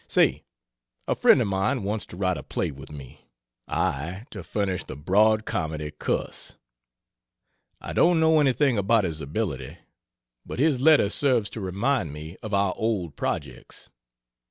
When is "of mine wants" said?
1.43-2.07